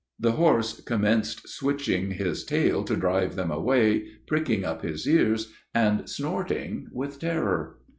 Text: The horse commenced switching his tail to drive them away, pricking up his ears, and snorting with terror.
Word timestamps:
The 0.19 0.31
horse 0.31 0.81
commenced 0.81 1.47
switching 1.47 2.09
his 2.09 2.43
tail 2.43 2.83
to 2.85 2.95
drive 2.95 3.35
them 3.35 3.51
away, 3.51 4.07
pricking 4.25 4.65
up 4.65 4.81
his 4.81 5.07
ears, 5.07 5.53
and 5.75 6.09
snorting 6.09 6.87
with 6.91 7.19
terror. 7.19 7.77